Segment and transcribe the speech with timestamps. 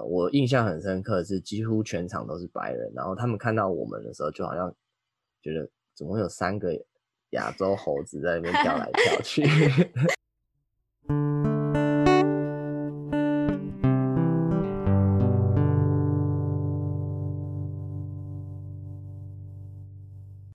[0.00, 4.74] 我印象很深刻是几乎全场都是白人，然后他们看到我们的时候，就好像
[5.42, 6.72] 觉得怎么会有三个
[7.30, 9.44] 亚洲猴子在那边跳来跳去。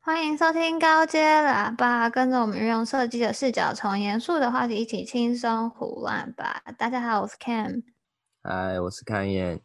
[0.02, 6.64] 欢迎收听高阶喇叭，跟着我们运用设计的视角，从严肃的话题一起轻松胡乱吧。
[6.80, 7.84] 大家好，我是 Cam。
[8.50, 9.62] 嗨，我是看燕。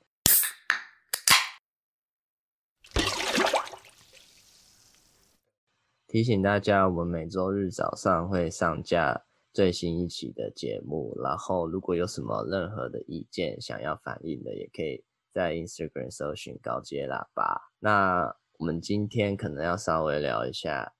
[6.09, 11.17] 提醒大家，我们每周日早上会上架最新一期的节目。
[11.23, 17.71] 然后，如果有什么任何的意见想要反映的，也可以在 Instagram 搜寻高阶喇叭。
[17.79, 20.93] 那我们今天可能要稍微聊一下，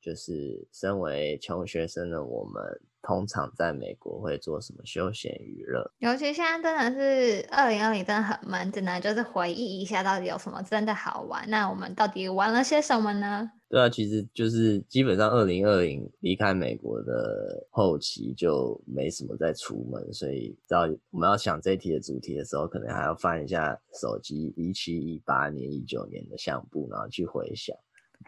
[0.00, 5.92] 就是身为穷学生的我们，通常在美国会做什么休闲娱乐？
[5.98, 11.48] 尤其现在真的是二零二零，真的很闷，只能就是回忆一下到底有什么真的好玩。
[11.48, 13.48] 那我们到底玩了些什么呢？
[13.68, 27.76] 对啊，其实就是基本上二零二零离开美国的后期就没什么再出门，所以知道我们要想这一题的主题的时候，可能还要翻一下手机一七、一八年、一九年的相簿，然后去回想。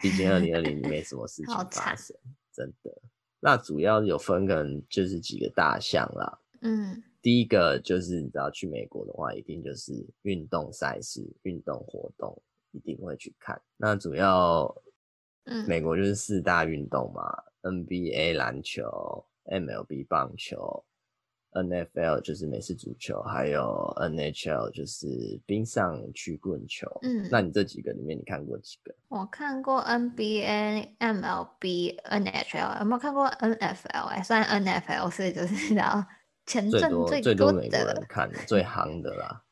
[0.00, 2.16] 毕竟 二零二零没什么事情发生，
[2.52, 2.90] 真的。
[3.40, 6.38] 那主要有分个就是几个大项啦。
[6.60, 12.40] 嗯，第一个就是你知道去美国的话，一定就是运动赛事、运动活动
[12.72, 13.60] 一定会去看。
[13.76, 14.74] 那主要。
[15.66, 17.22] 美国就是四大运动嘛
[17.62, 20.84] ，NBA 篮球、MLB 棒球、
[21.52, 23.62] NFL 就是美式足球，还有
[23.96, 25.06] NHL 就是
[25.46, 26.86] 冰上曲棍球。
[27.02, 28.94] 嗯，那你这几个里面你看过几个？
[29.08, 34.06] 我看过 NBA、MLB、NHL，有没有看过 NFL？
[34.06, 36.06] 哎，虽然 NFL 是就是然后
[36.46, 39.42] 前阵最多最多美国人看的最行的啦，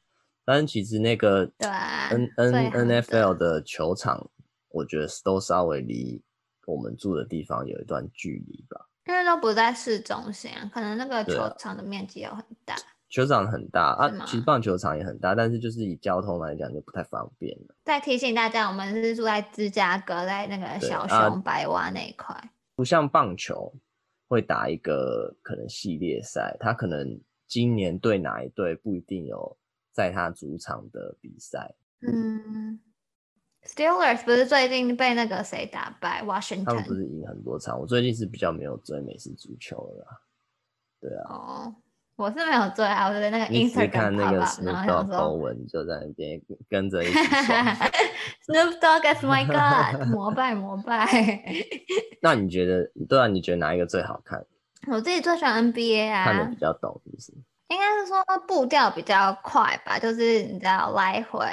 [0.44, 4.30] 但是其实那个 对 N N NFL 的球场。
[4.68, 6.22] 我觉得都稍微离
[6.66, 12.74] 我们住的地方有一段距离吧，因为都不在市中心啊，可能那个球场的面积又很大。
[13.08, 17.74] 球场很大啊，其实棒球场也很大，但是就是以交通来讲就不太方便了。
[17.84, 23.72] 再提醒大家，我们是住在芝加哥，在那个小熊白蛙那一块，啊，不像棒球
[24.26, 29.56] 会打一个可能系列赛，他可能今年对哪一队不一定有
[29.92, 31.76] 在他主场的比赛。
[32.00, 32.80] 嗯。
[33.66, 37.78] Steelers 不是最近被那个谁打败？Washington 他们不是赢很多场。
[37.78, 40.06] 我最近是比较没有追美式足球了啦。
[41.00, 41.24] 对啊。
[41.28, 41.74] 哦，
[42.16, 47.18] 我是没有追啊，我在那个 Instagram 看那个 Snoop Dogg 文就在那边跟着一起。
[48.46, 51.06] Snoop Dogg is my god，膜拜膜拜。
[52.22, 54.44] 那你觉得，对啊，你觉得哪一个最好看？
[54.88, 57.32] 我自己最喜欢 NBA 啊，看的比较懂，是不是？
[57.68, 61.48] 应该是说步调比较快吧，就是你知道来回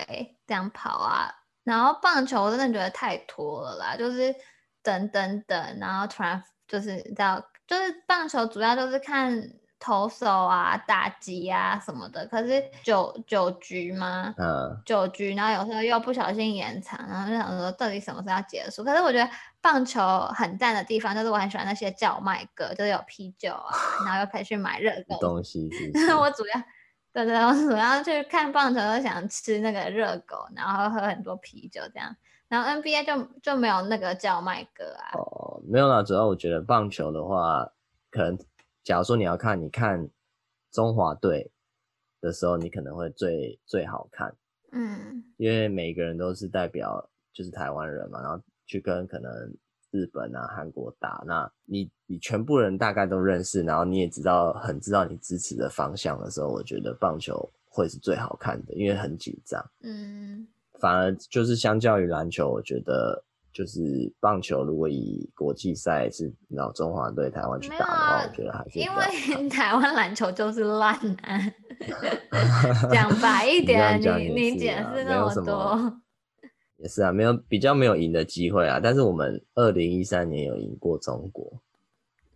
[0.46, 1.34] 这样跑啊。
[1.64, 4.36] 然后棒球我真的觉得太拖了啦，就是
[4.82, 12.26] 等等等，然后突然就是你知道，就是棒球主要就是看投手啊、打击啊什么的。
[12.28, 18.84] 可是九九局嘛，嗯，九局，然后有时候又不小心延长，然后就想说到底什么时候要结束？
[18.84, 19.30] 可是我觉得
[19.62, 20.02] 棒球
[20.36, 23.76] 很赞的地方就是我很喜欢那些叫卖哥，就是有啤酒啊，
[24.06, 26.16] 然后又可以去买热狗东西是 是。
[26.16, 26.64] 我主要。
[27.14, 32.16] 对对，我主要去看棒球，都想吃那个热狗，然后喝很多啤酒这样。
[32.48, 35.14] 然后 NBA 就就没有那个叫卖歌啊。
[35.14, 37.72] 哦，没有啦，主要我觉得棒球的话，
[38.10, 38.38] 可能
[38.84, 40.10] 假如说你要看，你看
[40.72, 41.52] 中华队
[42.20, 44.36] 的时候，你可能会最最好看。
[44.72, 49.32] 嗯，因为每一个人都是代表就是台湾人嘛，然后去跟可能。
[49.94, 59.64] 日本啊，韩国打，那你你全部人大概都认识，然后你也知道很知道你支持的方向的时候，我觉得棒球会是最好看的，因为很紧张。
[59.84, 60.48] 嗯，
[60.80, 63.24] 反而就是相较于篮球，我觉得
[63.54, 63.80] 就是
[64.20, 71.40] 棒球如果以国际赛是老中华队台湾去打的话，啊、我觉得还是因为 台湾篮球就是烂啊。
[72.92, 76.00] 讲白一点，你你解释那么多。
[76.84, 81.62] 也是啊，没有比较没有赢的机会啊，但是我们二零一三年有赢过中国。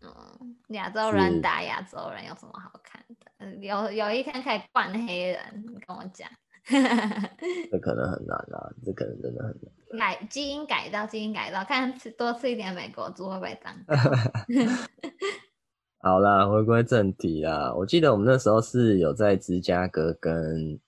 [0.01, 3.03] 嗯，亚洲人打亚洲人有什么好看
[3.39, 3.55] 的？
[3.57, 6.29] 有有一天可以灌黑人，你跟我讲。
[7.69, 9.99] 这可能很难啊，这可能真的很难。
[9.99, 13.75] 改基因改造，基因改造，看吃多吃一点美国猪会不会长。
[15.99, 20.79] 好啦，回归正题啦，我记得我们那时候是有在芝加哥跟。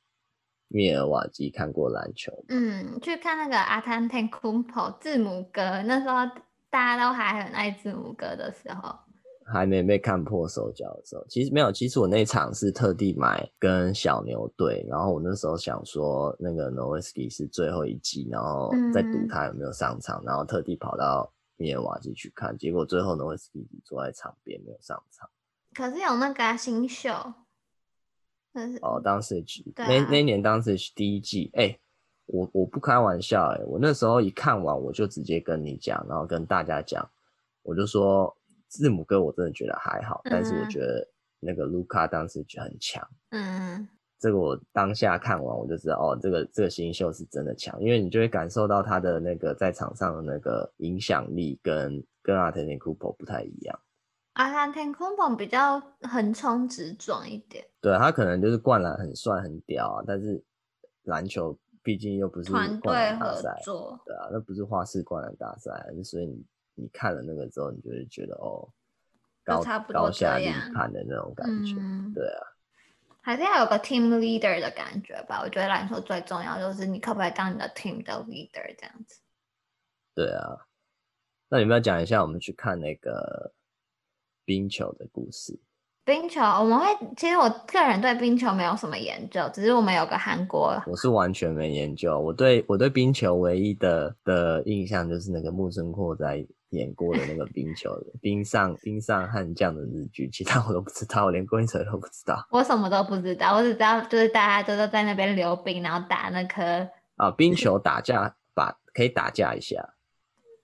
[0.69, 6.17] 密尔瓦基看过篮球，嗯，去看那个阿汤特库珀字母哥，那时候
[6.69, 8.95] 大家都还很爱字母哥的时候，
[9.51, 11.71] 还没被看破手脚的时候，其实没有。
[11.71, 25.27] 其实我那场是特地买跟小牛队，然后我那时候想说，那个 Nowitzki 是最后一季，然后再赌他有没有上场，嗯、然后特地跑到密尔瓦基去看，结果最后 Nowitzki 坐在场边没有上场。
[25.73, 27.11] 可是有那个新秀，
[28.81, 29.43] 哦，当时
[29.75, 31.79] 那、啊、那年当时第一季，哎、欸，
[32.25, 37.09] 我我不开玩笑、欸，哎，我那时候一看完我就直接跟你讲，然后跟大家讲，
[37.63, 38.35] 我就说。
[38.71, 41.03] 字母哥我真的觉得还好，嗯、但是我觉得
[41.39, 43.03] 那个卢卡当时就很强。
[43.31, 53.79] 嗯，这个我当下看完我就知道，哦，这个这个新秀是真的强，因为你就会感受到他的那个在场上的那个影响力跟跟阿特内库珀不太一样。
[54.43, 57.65] 阿特内库珀比较横冲直撞一点。
[57.81, 60.43] 对，他可能就是灌篮很帅很屌啊，但是
[61.03, 65.71] 篮球毕竟又不是团队合作，对啊，那不是花式灌篮大赛，
[66.03, 66.45] 所以你。
[66.81, 68.65] 你看了那个之后，你就会觉得哦，
[69.43, 72.39] 高高下立判的那种感觉，嗯、对啊，
[73.19, 75.41] 还是要有个 team leader 的感觉吧。
[75.43, 79.19] 我觉得篮球最重要就是你可不可以当你的 team 的 leader 这样子。
[80.15, 80.67] 对啊，
[81.49, 83.51] 那你们要讲一下我们去看那个
[84.49, 85.59] 冰球的故事。
[86.03, 92.19] 冰球，我们会其实我个人对冰球没有什么研究，只是我们有个韩国，我是完全没研究。
[92.19, 102.43] 我对我对冰球唯一的的印象就是那个木村拓哉演过的那个冰球的 冰上冰上悍将的日剧，其他我都不知道，我连规则都不知道。
[102.49, 109.93] 我什么都不知道，我只知道就是大家都都在那边溜冰，然后打那颗啊冰球打架，把可以打架一下。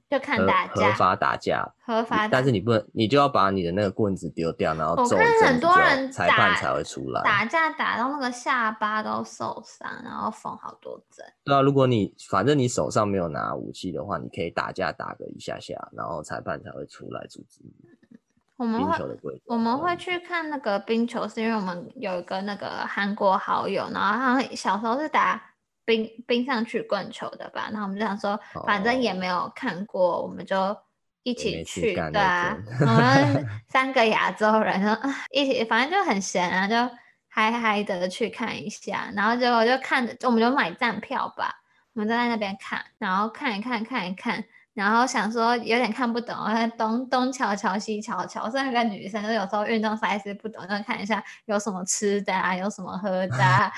[0.08, 2.28] 就看打架，合法打架，合法。
[2.28, 7.24] 但是你不能，你就要把你的那个棍子丢掉，然后揍很多人裁判才会出来。
[7.24, 11.26] 打架打到那个下巴都受伤，然后缝好多针。
[11.44, 17.72] 对啊，如果你反正你手上没有拿武器的话，你可以打架打个一下下，然后裁判才会出来阻止你。
[18.58, 18.98] 我们会
[19.48, 25.42] 我们会去看那个冰球，是因为我们有一个那个韩国好友，然后他小时候是打。
[25.86, 30.76] 冰冰上去棍球的吧，然后我们就想说，反正也没有看过，哦、我们就
[31.24, 36.76] 一起去，对啊，我们 三个亚洲人，然后一起，反正就很闲啊，就
[37.28, 41.54] 嗨嗨的去看一下，然后结果就看着，我们就买站票吧，
[41.94, 44.44] 我们就在那边看，然后看一看，看一看，
[44.74, 46.36] 然后想说有点看不懂，
[46.78, 53.72] 东东瞧瞧，西瞧瞧，是那个女生，就有时候运动赛事不懂，就看一下有什么吃的啊，有什么喝的啊。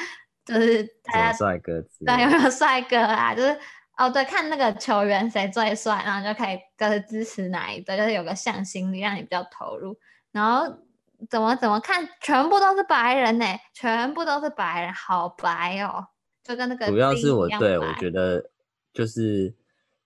[0.47, 3.35] 就是大家帅哥，对，有没有帅哥啊？
[3.35, 3.59] 就是
[3.97, 9.99] 哦，对，看那个球员谁最帅，然后就可以就是支持哪一队，就是有个向心力，让你比较投入。
[10.31, 10.73] 然后
[11.29, 16.07] 怎么怎么看，全部都是白人呢，全部都是白人，好白哦，
[16.43, 16.87] 就跟那个。
[16.87, 18.49] 主要是我对我觉得
[18.93, 19.53] 就是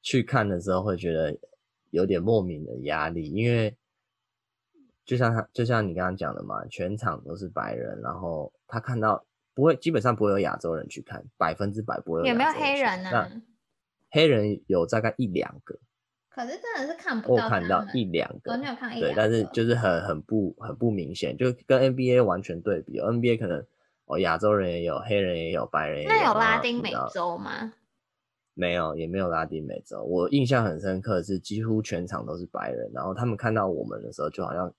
[0.02, 1.38] 去看的时候会觉得
[1.92, 3.78] 有点莫名的压力，因为
[5.06, 9.24] 就像他就像你刚刚讲的嘛，全场都是白人，然后他看到。
[9.54, 12.26] 不会，基本上不会有亚洲人去看，百分之百不会有。
[12.28, 13.10] 有没有黑人呢？
[13.12, 13.42] 那
[14.10, 15.78] 黑人有大概一两个，
[16.30, 17.46] 可是真的是看不到。
[17.46, 19.14] 我看到一两个，我没有看一两个。
[19.14, 23.00] 对，但是就是很很不很不明显，就跟 NBA 完全对比。
[23.00, 23.66] NBA 可能
[24.06, 26.10] 哦，亚洲人也有，黑人也有，白人也有。
[26.10, 27.74] 那有拉丁美洲吗？
[28.54, 30.04] 没有，也没有拉丁美洲。
[30.04, 34.74] 我印象很深刻是，几乎全场都是白人，然后他们看到我们的时候，就好像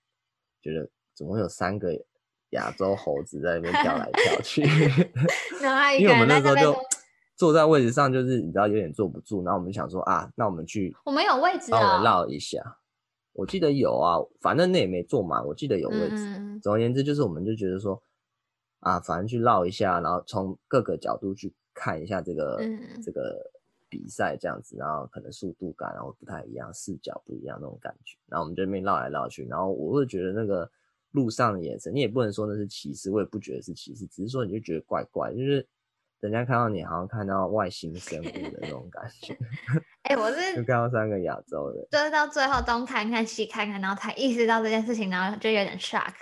[0.61, 1.93] 觉得怎么会有三个。
[2.53, 4.63] 亚洲猴子在那边跳来跳去
[6.01, 6.75] 因为我们那时候就
[7.35, 12.79] 坐在位置上，就是你知道有点坐不住，然后我们想说啊，那我们去，我们有位置，帮我绕一下。
[13.33, 16.17] 我记得有啊，反正那也没坐满，我记得有位置。
[16.17, 18.01] 嗯、总而言之，就是我们就觉得说
[18.81, 23.51] 啊，反正去绕一下，然后从各个角度去看一下这个、嗯、这个
[23.89, 28.19] 比赛这样子，然后可能速度感然后不太一样，视角不一样那种感觉。
[28.29, 30.71] 然后我们这边绕来绕去，然后我会觉得那个。
[31.13, 35.67] 路上的眼神，你也不能说那是歧视，我也不觉得是歧视，只是说你就觉得怪怪，就是
[36.21, 39.37] 人家看到你好像看到外星生物的那种感觉。
[40.03, 46.15] 哎、欸，我是就看到三个亚洲人，就是到最后东看看西看看，然后才意识到这件事情，然后就有点 shock，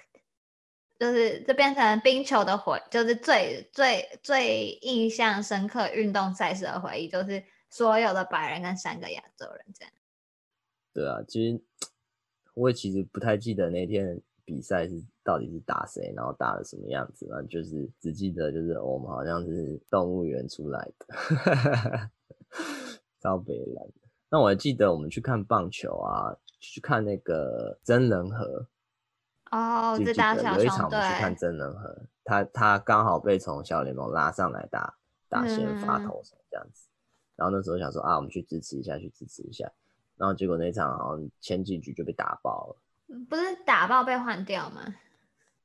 [0.99, 9.93] 就是这变成冰球的回，就是最最最印象深刻运动赛事的回忆，就是所有的白人跟三个亚洲人这样。
[10.93, 11.63] 对啊，其实
[12.55, 14.21] 我也其实不太记得那天。
[14.51, 17.41] 比赛是到底是打谁，然后打的什么样子呢？
[17.45, 22.11] 就是只记得就是我们好像是动物园出来的，
[23.23, 23.87] 超北蓝。
[24.29, 28.67] 那我还记得我们去看棒球啊，去看那个真人和
[29.53, 34.93] 哦，这大小有一场我们去看真人和，他他刚好被从小联盟拉上来打
[35.29, 36.91] 打先发投手这样子，嗯、
[37.37, 39.71] 然后那时候想说啊，我们去支持一下，去支持一下，
[40.17, 42.77] 然后结果那场好像前几局就被打爆了。
[43.29, 44.83] 不是打爆被换掉吗？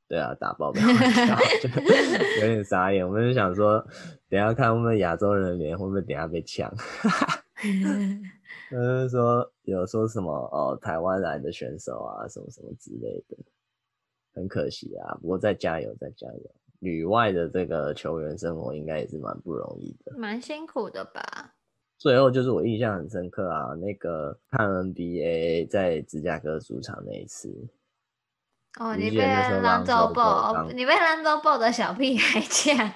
[0.07, 1.37] 对啊，打爆被换掉，
[2.41, 3.05] 有点傻眼。
[3.05, 3.83] 我们就想说，
[4.29, 6.71] 等下看我们亚洲人的脸会不会等下被呛。
[8.69, 13.37] 就是说有说什么哦，台湾来的选手啊，什么什么之类的，
[14.33, 15.17] 很可惜啊。
[15.21, 16.51] 不过再加油，再加油。
[16.79, 21.55] 旅外的这个球员生活应该也是蛮不容易的，蛮辛苦的吧。
[21.97, 27.49] 最后就是我印象很深刻啊，那个看 NBA 在芝加哥主场那一次。
[28.79, 32.91] 哦，你被 Lonzo Ball，你被 Lonzo Ball 的小屁孩抢。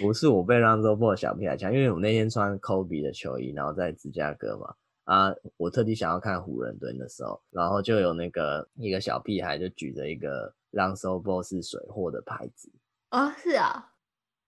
[0.00, 12.70] 不是我被 Lonzo Ball 的小屁孩抢，因为我那天穿 Kobe 的球衣，然后在芝加哥嘛，啊，我特地想要看湖人队的时候，然后就有那个一个小屁孩就举着一个 Lonzo Ball 是水货的牌子。
[13.10, 13.92] 哦，是啊。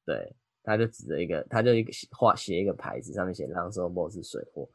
[0.07, 0.33] 对。
[0.63, 4.69] 他就指着一个，他就一个画写一个牌子，上面写 l a n s o b o 是水货，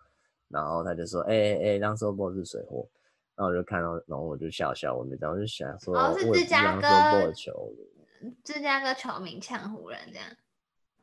[0.48, 2.88] 然后他就说，哎哎哎 l a n s o b o 是水货，
[3.36, 6.82] 然后我就看到，然后我就笑笑，我没当，我就想说，哦，是芝加哥
[7.28, 7.74] 的球
[8.22, 10.28] 迷，芝加哥球迷呛湖人这样，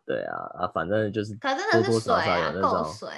[0.04, 3.08] 对啊啊，反正就是可真的是水啊，够水，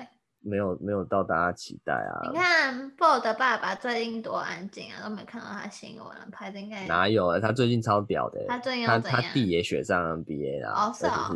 [0.45, 2.31] 没有没有到大家期待啊。
[2.31, 7.41] 你看 Ball 的爸爸最近多安静啊，都没看到他新闻，拍的应该哪有啊？
[7.41, 11.31] 他最近超屌的，他最近他他弟也选上 NBA 啦，哦是啊。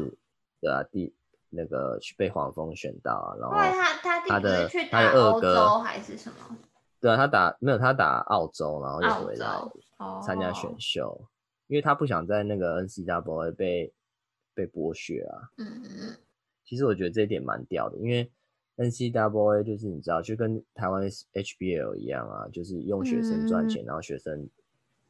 [0.61, 1.15] 对啊，弟
[1.51, 6.57] 那个被黄蜂选到啊，然后他他他的他的二哥还是什么？
[7.01, 9.47] 对啊，他打没有他打澳洲，然后又回来
[10.23, 11.25] 参加选秀，哦、
[11.69, 13.93] 因为他不想在那个 NCAA 被
[14.53, 15.49] 被剥削啊。
[15.59, 16.17] 嗯嗯。
[16.65, 18.31] 其实我觉得这一点蛮屌的，因为
[18.79, 24.49] NCAA 就是你知道，就跟台湾 HBL 一样啊，就是用学生赚钱，嗯、然后学生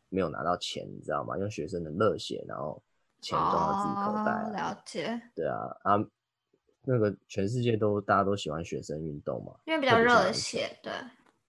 [0.09, 1.39] 没有拿到钱，你知道吗？
[1.39, 2.83] 用学生的热血，然后。
[3.21, 5.21] 钱装到自己口袋，啊，哦，了解。
[5.35, 5.99] 对啊，啊，
[6.85, 10.93] 那个全世界都大家都喜欢学生运动嘛，因为比较热血，对。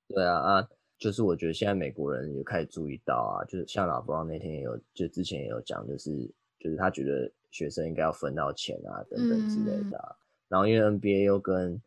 [0.07, 6.11] 对啊，啊，就是我觉得现在美国人也开始注意到啊，就是像老布朗那天也有，就之前也有讲，就是
[6.59, 10.09] 就是他觉得学生应该要分到钱啊等等之类的，啊。
[10.09, 11.79] 嗯、然后因为 NBA 又跟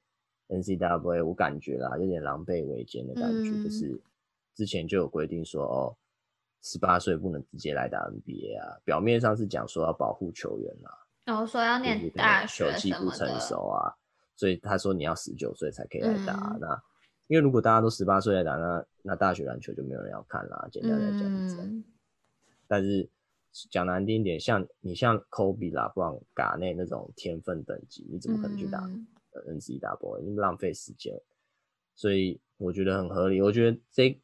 [0.52, 4.00] NCAA，我感觉啦有点狼狈为奸的感觉，嗯、就是
[4.54, 5.96] 之前就有规定说哦。
[6.64, 13.92] 十八岁不能直接来打 NBA 啊，表面上是讲说要保护球员啦，然后说要念大学球技不成熟啊，
[14.36, 16.52] 所以他说你要十九岁才可以来打。
[16.54, 16.82] 嗯、那
[17.26, 20.68] 因为如果大家都十八岁来打，那那大学篮球就没有人要看啦。
[20.70, 21.66] 简单来讲是这样。
[21.66, 21.82] 嗯、
[22.68, 23.10] 但是
[23.68, 28.88] 讲难听一点，像你像 Kobe 啦，不然 Garnett 那种天分等级，你怎么可能去打
[29.40, 30.20] NCAA？
[30.22, 31.20] 你浪费时间。
[31.94, 33.40] 所以我觉得很合理。
[33.40, 34.20] 我觉得这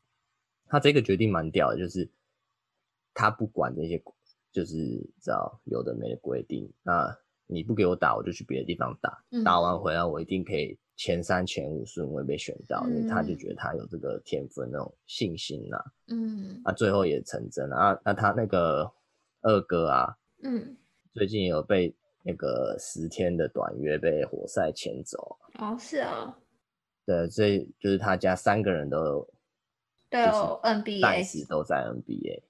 [0.67, 2.09] 他这个决定蛮屌的，就是。
[3.15, 4.01] 他不管这些，
[4.53, 4.77] 就是
[5.21, 6.73] 知道有的没的规定。
[6.85, 7.13] 那
[7.49, 9.25] 你不给我打，我就去别的地方打。
[9.33, 15.85] 嗯、打完回来，我一定可以前三、前五顺位被选到，嗯、因为他就觉得他有这个天分，那种信心呐、啊。
[16.11, 18.01] 嗯，那、啊、最后也成真了啊。
[18.05, 18.89] 那他那个
[19.41, 20.77] 二哥啊，嗯，
[21.13, 21.93] 最近也有被
[22.29, 25.39] 那个十天的短约被活塞签走。
[25.59, 26.39] 哦，是啊。
[27.07, 29.29] 对，所以就是他家三个人都有，
[30.11, 32.43] 都有 NBA，暂时都在 NBA。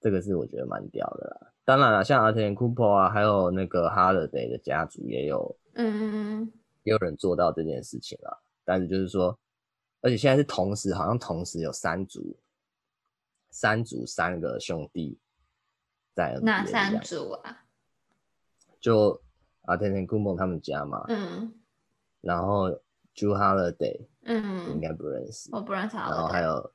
[0.00, 6.00] 这个是我觉得蛮屌的啦，当然了，像阿田库珀啊，还有那个 Holiday 的家族也有，嗯嗯
[6.40, 6.52] 嗯，
[6.84, 8.42] 也有人做到这件事情了。
[8.64, 9.38] 但是就是说，
[10.00, 12.34] 而且现在是同时，好像同时有三组，
[13.50, 15.18] 三组三个兄弟
[16.14, 17.66] 在哪三组啊？
[18.80, 19.20] 就
[19.62, 21.52] 阿田库珀他们家嘛，嗯，
[22.20, 22.70] 然后
[23.14, 26.72] Jrue Holiday，嗯，应该不认识，我不认识，然后还有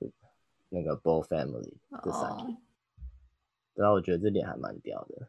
[0.69, 2.45] 那个 Ball Family 这三组。
[2.45, 2.57] 哦
[3.75, 5.27] 然后我觉得这点还蛮屌的。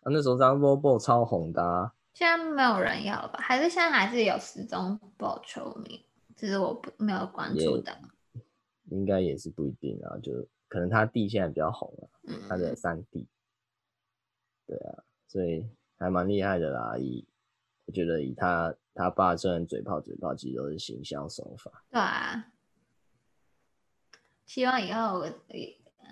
[0.00, 3.38] 啊，那时候张波波超红的啊，现在没有人要了吧？
[3.38, 6.06] 还是现在还是有失踪波球迷？
[6.34, 7.94] 只是我不没有关注的。
[8.86, 10.32] 应该也是不一定啊，就
[10.66, 13.28] 可能他弟现在比较红了，嗯，他的三弟。
[14.66, 15.66] 对啊，所以
[15.98, 16.96] 还蛮厉害的啦。
[16.98, 17.26] 以
[17.86, 21.84] 我觉得以他他爸虽然嘴炮嘴炮，其实都是形象手法。
[21.90, 22.52] 对啊，
[24.46, 25.26] 希望以后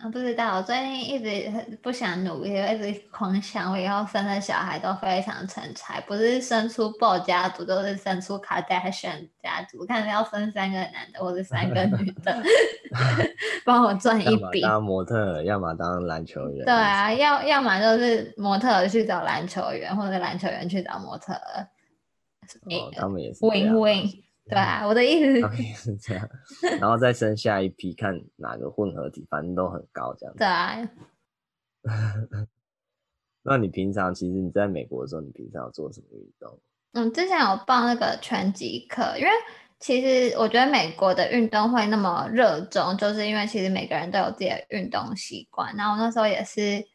[0.04, 0.10] 我。
[0.10, 9.86] 不知道，我最近一直不想努力，一直狂想我以后生的小孩都非常成才，不是生出 Ball 家族，就是生出 Kardashian 家族。
[9.86, 12.42] 看要生三个男的或者三个女的，
[13.64, 14.60] 帮我赚一笔。
[14.60, 16.64] 要么当模特，要么当篮球员。
[16.64, 21.32] 对啊，要要么就是模特去找篮球员，或者篮球员去找模特。
[21.34, 23.46] 哦，他们也是。
[23.46, 24.10] Win win。
[24.48, 25.20] 对啊，我的意
[25.74, 26.28] 思是这样，
[26.80, 30.38] 然后再生下一批，看哪个混合体，反正都很高这样子。
[30.38, 30.88] 对啊。
[33.44, 36.60] 那你平常其实你在美国的时候，你平常有做什么运动？
[36.92, 39.30] 嗯，之前有报那个拳击课，因为
[39.80, 45.74] 其实我觉得美国的运动会那么热衷，就是因为其实每个人都有自己的运动习惯。
[45.76, 46.86] 然后我那时候也是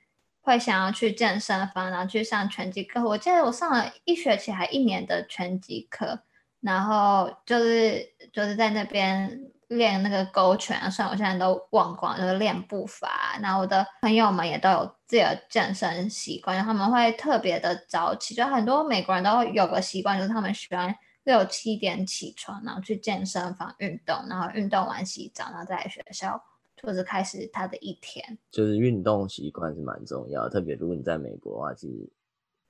[0.42, 3.04] 会想要去健身房，然后去上拳击课。
[3.04, 6.22] 我记得我上了一学期还一年的拳击课，
[6.62, 13.38] 然后就是就是在那边练那个勾拳啊，虽然我现在都忘光了，就是练步伐。
[13.42, 20.96] 然后我的朋友们也都有自己的健身习惯，他们会特别的早起，就很多美国人都有个习惯，就是他们喜欢。
[21.28, 26.42] 六七点起床，然后去健身房运动，然后运动完洗澡，然后再来学校，
[26.82, 28.38] 就是开始他的一天。
[28.50, 32.10] 就是运动习惯是蛮重要的，特别如果你在美国的话，其实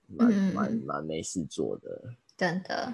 [0.07, 2.01] 蛮蛮蛮没事做的。
[2.35, 2.91] 真的。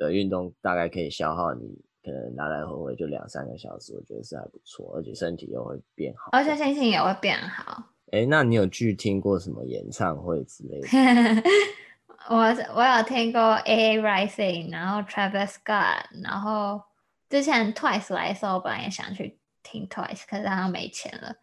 [0.00, 7.84] 对，运动大概可以消耗你可能来来回回就两三个小时，我觉得是还不错，而且身体又会变好，而且心情也会变好。
[8.10, 10.88] 哎，那你有去听过什么演唱会之类的？
[12.30, 12.38] 我
[12.74, 16.80] 我有听过 A A Rising，然后 Travis Scott，然后
[17.28, 21.36] 之前 Twice 来的时候，我本来也想去听 Twice，可是好像没钱了。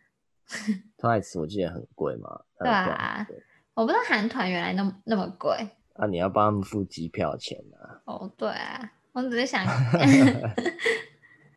[0.98, 2.42] Twice 我记得很贵嘛。
[2.58, 3.28] 对啊，
[3.76, 5.56] 我不知道韩团原来那么那么贵。
[5.98, 8.02] 啊，你要帮他们付机票钱啊？
[8.06, 9.66] 哦，对啊，我只是想。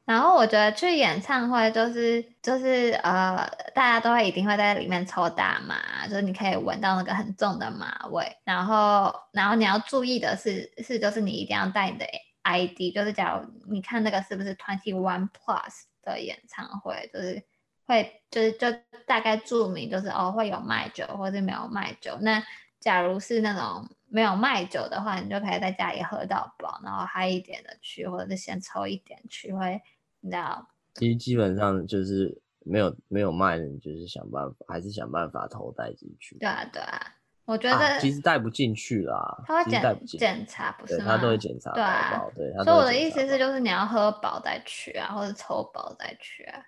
[0.07, 8.27] 然后我觉得去演唱会就是就是呃，大家都会一定会在里面抽大麻，就是你可以闻到那个很重的麻味。
[8.43, 12.05] 然后然后你要注意的是是就是你一定要带你的
[12.43, 17.41] ID，就是假如你看那个是不是 Twenty One Plus 的演唱会，就是
[17.87, 18.67] 会就是就
[19.07, 22.19] 大概注明就是哦会有卖酒或是没有卖酒。
[22.21, 22.43] 那
[22.81, 29.81] 假如是那种没有卖酒的话，你就可以在家里喝到饱，然后嗨一点的去，或者是先抽一点去会。
[30.21, 36.37] 你知道，其实基本上就是没有没有卖的，你就是想办法，还是想办法偷带进去。
[36.39, 37.01] 对啊，对啊，
[37.45, 41.05] 我觉得、啊、其实带不进去啦，他会检检查，不是吗？
[41.07, 42.65] 他都会检查包包，对啊，对。
[42.65, 46.63] 所以我的意思是，就是你要喝饱再去啊，或者抽饱再去啊。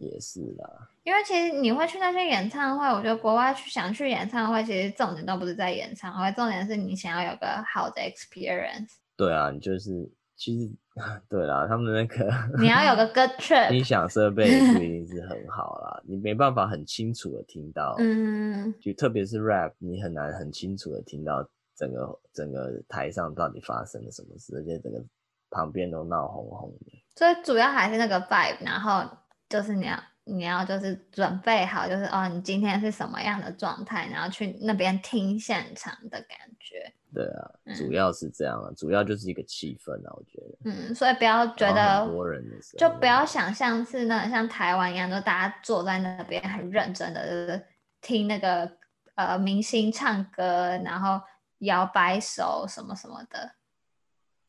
[0.00, 8.96] 也是啦，因为其实你会去那些演唱会，我觉得国外去想去演唱会，其实重点都不是在演唱会，重点是你想要有个好的 experience。
[9.16, 10.10] 对啊，你就是。
[10.42, 10.74] 其实，
[11.28, 21.46] 对啦，他们那个 你要有个 good trip，音响设备也不一定是很好啦，你没办法很清楚的听到， 嗯，就特别是 rap，你很难很清楚的听到
[21.76, 25.04] 整个整个台上到底发生了什么事，而且整个
[25.50, 27.04] 旁边都闹哄哄的。
[27.14, 29.04] 所以主要还是那个 vibe，然后
[29.50, 36.90] 就是你要你要就是准备好，就是哦，你今天是什么样的状态，然后去那边听现场的感觉。
[37.12, 40.58] 对啊，主要是这样啊，嗯、主要就是一个气氛啊，我觉得。
[40.64, 47.66] 嗯，所以不要觉得多人的时候，就不要想象是那像台湾一样，就大家坐在那边很认真的，就是
[48.00, 48.70] 听那个
[49.16, 51.20] 呃明星唱歌，然后
[51.58, 53.50] 摇摆手什么什么的。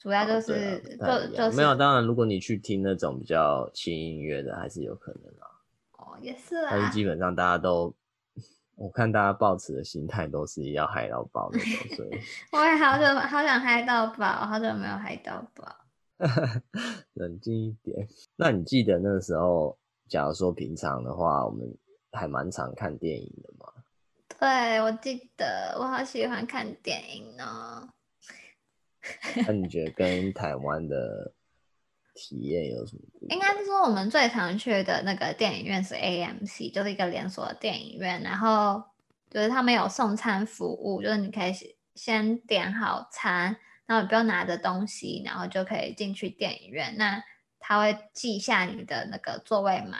[0.01, 5.45] 主要就是、哦、就就是没有，当然如果你去听那种比较轻音乐的，还是有可能啊。
[5.99, 6.69] 哦，也是啊。
[6.71, 7.93] 但是基本上大家都。
[8.75, 12.09] 我看大家抱持的心态都是要嗨到爆那种，所以
[12.51, 15.71] 我也好久好想嗨到爆，好久没有嗨到爆。
[17.13, 18.07] 冷静一点。
[18.35, 19.77] 那你记得那个时候，
[20.09, 21.71] 假如说平常的话，我们
[22.11, 23.71] 还蛮常看电影的吗？
[24.39, 27.87] 对，我记得，我好喜欢看电影呢。
[29.47, 31.33] 那你觉得跟台湾的？
[32.13, 33.01] 体验有什么？
[33.29, 38.21] 应该是说我们最常去的那个电影院是 AMC，就是一个连锁的电影院。
[38.21, 38.83] 然后
[39.29, 41.53] 就是他们有送餐服务，就是你可以
[41.95, 46.93] 先点好餐，然后你不用拿着东西，然后就可以进去电影院。
[46.97, 47.23] 那
[47.59, 49.97] 他会记下你的那个座位码。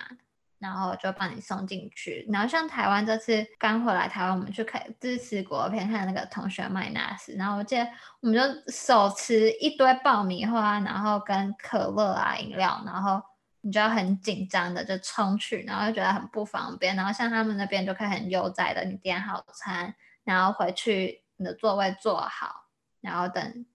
[0.62, 2.24] 然后就帮你送进去。
[2.32, 7.34] 然后像台湾这次刚回来台湾，我们去看支持国片，看那个《同学麦纳斯》。
[7.38, 7.88] 然后我记得
[8.20, 13.20] 我们就手持一堆爆米花，然后跟可乐啊饮料，然后
[13.62, 16.96] 你就要很紧张的就冲去，然后就觉得很不方便。
[16.96, 22.68] 然后像他们那边就可以很悠哉的，你点好餐，然后回去你的座位坐好，
[23.02, 23.66] 然后等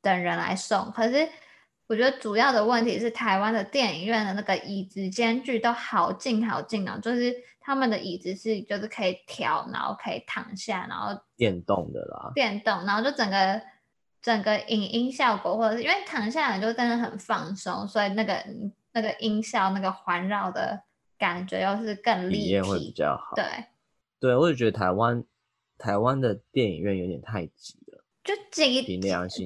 [0.00, 0.92] 等人来送。
[0.92, 1.28] 可是。
[1.88, 13.62] 我觉得主要的问题是台湾的电影院的那个椅子间距都好近好近哦，就是他们的椅子是就是可以调，然后可以躺下，然后电动的啦，电动，然后就整个
[14.20, 18.44] 整个影音效果，或者是因为躺下来就真的很放松，所以那个
[18.92, 20.82] 那个音效那个环绕的
[21.16, 23.36] 感觉又是更立体，体验会比较好。
[23.36, 23.44] 对，
[24.18, 25.22] 对，我也觉得台湾
[25.78, 27.78] 台湾的电影院有点太挤。
[28.26, 28.82] 就挤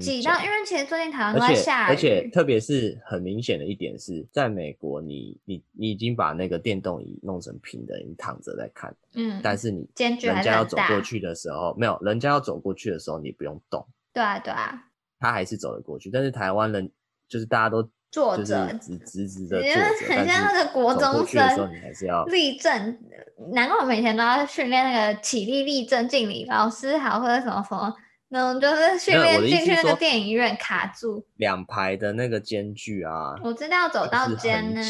[0.01, 14.83] 挤到，因为其实最近台湾都在下雨，而且，特别是很明显的一点是，在美国你，你你你已经把那个电动椅弄成平的，你躺着在看，嗯，但是你人家要走过去的时候，没有，人家要走过去的时候，你不用动，对啊对啊，
[15.19, 16.91] 他还是走得过去，但是台湾人
[17.29, 21.71] 就是大家都坐着直直直的坐着，很像那个国中生。
[21.71, 22.99] 你还是要立正，
[23.53, 27.95] 难怪我们以前都要训练那个起立、立正、敬礼，老师好或者什么什么
[28.31, 33.35] 那种，就是训练进去那个电影院卡住两排的那个间距啊。
[33.45, 34.83] 我知道走到间呢，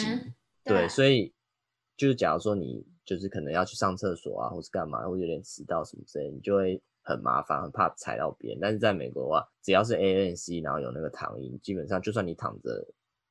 [0.64, 1.35] 对，所以
[1.96, 6.81] 就是假如说你就是可能要去上厕所啊，或是干嘛，或者有点迟到什么之类，你就会。
[7.03, 8.59] 很麻烦，很怕踩到别人。
[8.61, 12.87] 但是在美国的话，只要是 A N C，然后有那个躺椅，基本上就算你躺着，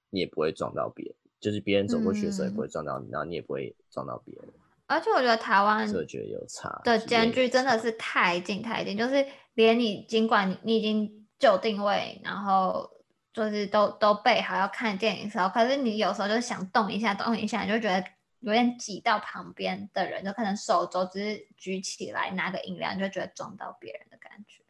[0.09, 1.15] 你也不会撞到别人。
[1.39, 4.45] 就是别人走过去的时候也不会撞到你，嗯、然后你也不会撞到别人。
[4.89, 12.89] 而且我觉得台湾，我觉得有差的间距真的是太近太近，就是连你尽管你已经就定位，然后
[13.31, 18.03] 就是都都备好要看电影的时候，可是你有时候就想动一下动一下，你就觉得。
[18.41, 24.63] 有点挤到旁边的人，就可能手肘只是举起来拿个饮料，就觉得撞到别人的感觉。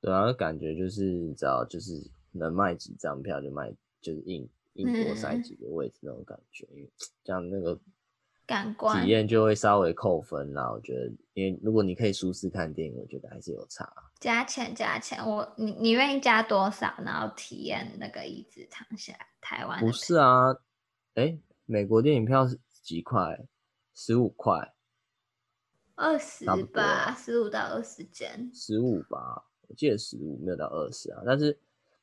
[0.00, 1.92] 对啊，感觉就是你知道，就是
[2.32, 6.90] 能卖几张票就卖，就是硬硬多塞几个位置那种感觉，因为
[7.22, 7.78] 这样那个
[8.48, 10.72] 感官体验就会稍微扣分啦。
[10.72, 13.88] 我觉得，因为如果你可以舒适看电影，我觉得还是有差。
[14.18, 19.14] 加钱加钱，我你你愿意加多少，然后体验那个椅子躺下？
[19.40, 20.50] 台湾不是啊，
[21.14, 22.58] 哎、欸，美国电影票是。
[22.80, 23.38] 几块？
[23.92, 24.72] 十五块？
[25.94, 28.50] 二十吧，十五到二十间。
[28.54, 31.20] 十五吧，我记得十五没有到二十啊。
[31.26, 31.58] 但是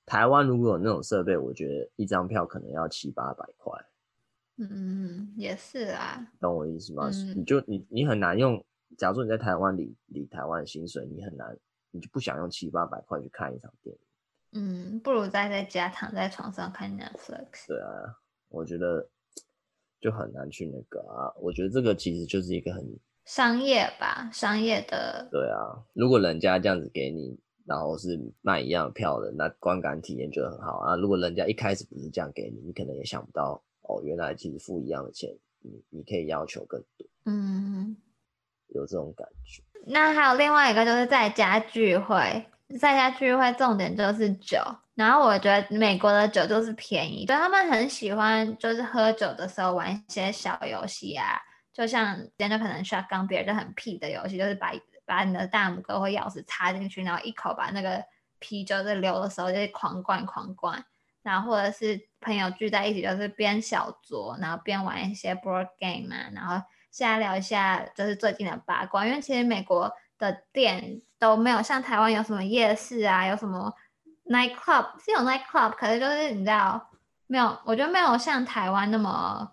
[0.05, 3.73] 台湾如果有那种设备，我觉得一张票可能要七八百块。
[4.57, 6.25] 嗯，也是啊。
[6.39, 7.09] 懂我意思吗？
[7.11, 8.63] 嗯、你就你你很难用。
[8.97, 11.57] 假如说你在台湾领领台湾薪水，你很难，
[11.91, 14.01] 你就不想用七八百块去看一场电影。
[14.53, 17.67] 嗯，不如待在家躺在床上看 Netflix。
[17.67, 17.89] 对啊，
[18.49, 19.09] 我觉得。
[20.01, 22.85] 就很难去那个啊，我觉得这个其实就是一个很
[23.23, 25.27] 商业吧，商业的。
[25.31, 30.95] 对啊，如果人家这样子给你，然后是卖一样的票的，那观感体验就很好啊。
[30.95, 35.29] 如果人家一开始不是这样给你，你可能也想不到哦，原来其实付一样的钱，
[35.61, 37.07] 你你可以要求更多。
[37.25, 37.95] 嗯，
[38.67, 39.63] 有这种感觉。
[39.87, 42.45] 那还有另外一个就是在家聚会，
[42.79, 44.57] 在家聚会重点就是酒。
[44.95, 51.37] 然后我觉得美国的酒就是便宜，对，他们很喜欢，就是喝酒的时候玩一些小游戏啊，
[51.73, 54.71] 就像今天就可能 shotgun beer 就很屁的游戏，就是把
[55.05, 58.01] 把你的大拇哥或钥匙插进去，然后一口把那个
[58.39, 60.83] 啤酒在流的时候就是狂灌狂灌，
[61.25, 73.73] 然后或者是朋友聚在一起就是边小酌，然后边玩一些 board game 嘛，然后瞎聊一下就是最近的八卦，因为其实美国的店都没有像台湾有什么夜市啊，有什么。
[74.27, 76.89] Night club 是有 night club，可是就是你知道
[77.27, 79.51] 没有，我觉得没有像台湾那么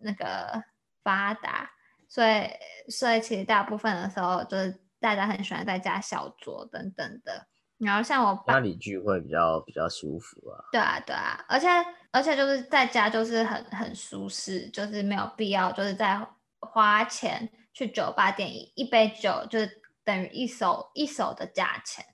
[0.00, 0.62] 那个
[1.02, 1.70] 发达，
[2.06, 2.50] 所以
[2.90, 7.46] 所以其实大部分的时候就是大家很喜欢在家小酌等等的。
[7.78, 10.64] 然后像我家里聚会比较比较舒服啊。
[10.70, 11.68] 对啊对啊，而且
[12.10, 16.20] 而且就是在家就是很很舒适，就是没有必要就是在
[16.60, 22.04] 花钱去酒吧点一一杯酒，就是等于一手一手的价钱，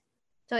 [0.46, 0.56] 就。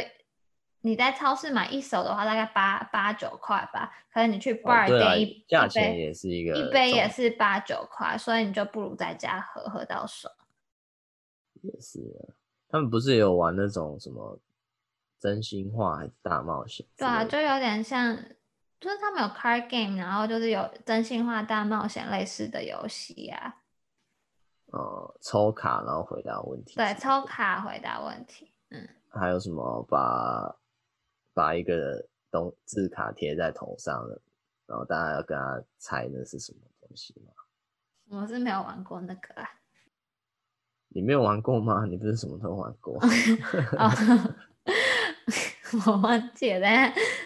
[0.86, 3.90] 你在超市买一手的话，大概八八九块吧。
[4.12, 10.30] 可是你去 bar 点一价钱也是一个一杯也是八九块，所以你就不如在家喝喝到爽。
[11.62, 12.36] 也是啊，
[12.68, 14.38] 他们不是有玩那种什么
[15.24, 16.86] 真心话还是大冒险？
[16.98, 18.14] 对啊，就有点像，
[18.78, 23.62] 就是他们有 card game，然后就是有真心话大冒险类似的游戏啊。
[24.66, 26.76] 呃，抽卡然后回答问题。
[26.76, 28.52] 对，抽卡回答问题。
[28.68, 28.86] 嗯。
[29.08, 30.54] 还有什么把？
[31.32, 34.22] 把一个东字卡贴在头上了，
[34.66, 37.32] 然后大家要跟他猜那是什么东西吗？
[38.20, 39.48] 我是没有玩过那个啊。
[40.90, 41.86] 你没有玩过吗？
[41.86, 43.00] 你不是什么都玩过？
[45.86, 46.68] 我忘记了，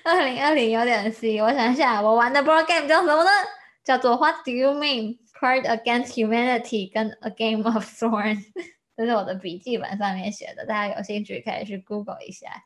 [0.05, 3.31] 二零二零有点 C，我想一下，我玩的 board game 叫什么呢？
[3.85, 5.19] 叫做 What do you mean?
[5.39, 8.45] Card Against Humanity 跟 A Game of Thrones，
[8.97, 12.65] 这是我的笔记本上面写的，大家有兴趣可以去 Google 一下。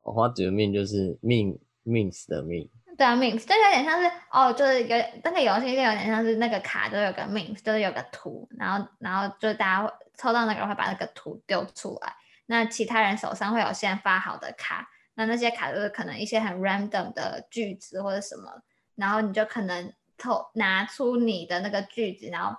[0.00, 2.68] 花子的命就是命，means 的命。
[2.96, 12.14] 对啊，means 就有点像是哦，就是有那个游戏就有点像是那个卡都有个 means，就是有个图，然后然后就大家抽到那个会把那个图丢出来，
[12.46, 18.62] 那其他人手上会有先发好的卡，那那些卡就是可能一些很 random 的句子或者什么，
[18.94, 22.56] 然后你就可能偷拿出你的那个句子，然后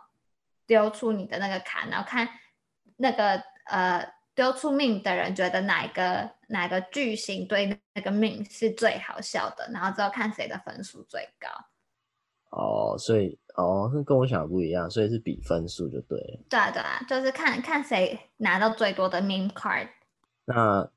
[0.65, 2.29] 丢出你的那个卡，然后看
[2.97, 4.13] 那个呃。
[4.35, 11.47] 丢出命的人觉得哪一个哪个句型对那个命是最好笑的，然后之后看谁的分数最高。
[12.55, 16.39] 哦，所以哦，跟我想的不一样，所以是比分数就对了。
[16.49, 19.89] 对啊，对啊，就是看看谁拿到最多的 meme card。
[20.45, 20.89] 那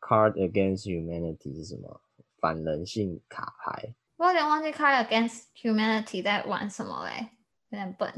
[0.00, 2.00] card against humanity 是什么？
[2.40, 3.94] 反人性卡牌。
[4.16, 7.28] 我有点忘记 Card Against Humanity 在玩什么嘞，
[7.70, 8.12] 有点笨，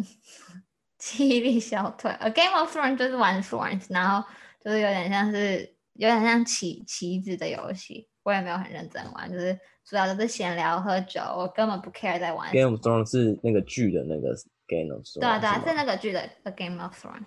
[0.98, 2.11] 记忆力消退。
[2.11, 4.28] A Game of Thrones 就是玩 Thrones，然后
[4.64, 12.52] 就是有点像是有点像棋棋子的游戏，我也没有很认真玩，就是主要都是闲聊喝酒，我根本不 care 在玩。
[12.52, 14.35] Game of Thrones 是那个剧的那个
[14.66, 17.24] Game of Thrones，对啊对啊，是那个剧的 A Game of Thrones。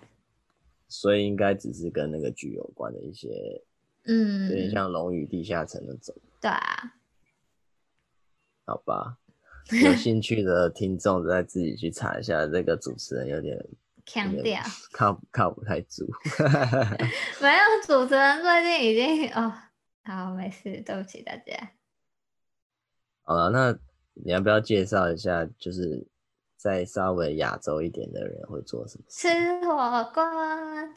[0.88, 3.30] 所以应该只是跟那个剧有关的一些，
[4.06, 6.16] 嗯，有点像《龙与地下城》那种。
[6.40, 6.94] 对啊，
[8.66, 9.18] 好吧，
[9.84, 12.46] 有兴趣的听众再自己去查一下。
[12.46, 13.58] 这个主持人有点
[14.06, 16.06] 强调，靠靠不太住。
[17.42, 19.54] 没有，主持人最近已经哦，
[20.04, 21.72] 好，没事，对不起大家。
[23.24, 23.78] 好了，那
[24.14, 25.46] 你要不要介绍一下？
[25.58, 26.08] 就是。
[26.58, 29.06] 再稍微亚洲一点的人会做什么？
[29.08, 29.30] 吃
[29.64, 30.24] 火锅，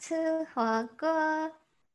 [0.01, 1.07] 吃火锅。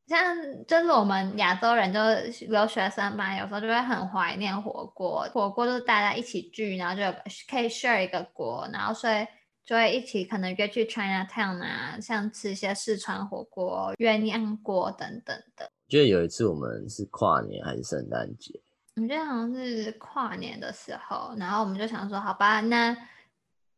[0.07, 1.99] 像就是我们亚洲人，就
[2.47, 5.29] 留学生嘛，有时候就会很怀念火锅。
[5.33, 7.03] 火锅就是大家一起聚，然后就
[7.51, 9.27] 可以 share 一个锅，然后所以
[9.65, 15.65] 就会一起可能约去 Chinatown 啊，像吃一些四川火锅、鸳鸯锅等等的。
[15.65, 18.61] 我觉得有一次我们是跨年还是圣诞节？
[18.97, 22.97] 我觉得好像是跨年的时候，然后我们就想说，好吧，那。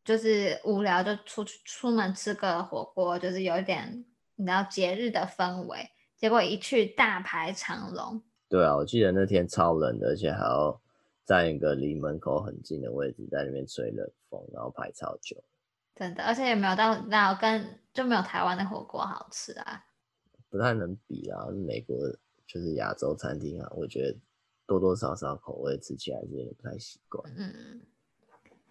[0.07, 4.05] 就是无聊就出去出门吃个火锅，就是有一点
[4.37, 5.79] 你知道节日的氛围。
[6.15, 8.23] 结果一去大排长龙。
[8.47, 10.79] 对啊，我记得那天超冷的，而且还要
[11.25, 15.35] 在一个离门口很近的位置，在那边吹冷风，然后排超久。
[15.97, 19.83] 真的，而且也没有到那跟就没有台湾的火锅好吃啊。
[20.49, 21.97] 不太能比啊，美国
[22.45, 24.17] 就是亚洲餐厅啊，我觉得
[24.65, 27.23] 多多少少口味吃起来是有点不太习惯。
[27.35, 27.81] 嗯。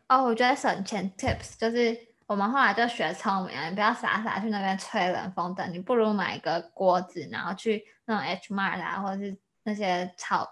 [0.08, 10.48] 哦，我觉得省钱 tips 就是我们后来就学聪明了，你不要傻傻去那边吹冷风等，你不如买一个锅子，然后去那种 H Mart 啊，或者是那些超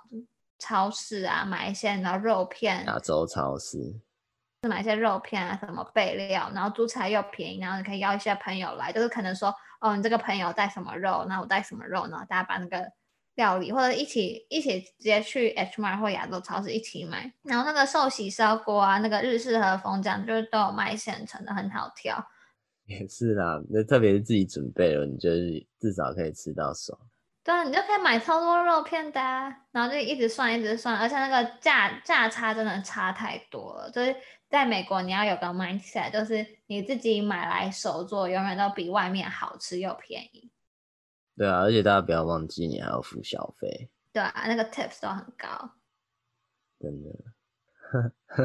[0.59, 2.85] 超市啊，买一些然后肉片。
[2.87, 3.79] 亚洲超市。
[4.65, 12.91] 是买一些肉片啊，什么备料，然后租起来又便宜，然后你可以邀一些朋友来，就是可能说，哦，你这个朋友带什么肉，那我带什么肉，然后大家把那个。
[13.37, 22.25] 料理或者一起一起直接去 H Mart 或亚洲超市一起买，然后那个寿喜烧锅啊，那个日式和风这样就是都有卖现成的，很好挑。
[22.87, 26.97] 也是啦，那特别是自己准备了，你就是至少可以吃到爽。
[27.43, 33.91] 对啊，你就可以买超多肉片的啊，然后就一直算一直算，而且那个价价差真的差太多了。
[33.91, 34.15] 就是
[34.55, 40.49] 在美国，你要有个 mindset，就是你自己买来手做，永远都比外面好吃又便宜。
[41.37, 43.91] 对啊，而且大家不要忘记，你还要付小费。
[44.13, 45.73] 对啊，那个 tips 都很高。
[46.79, 47.11] 真的，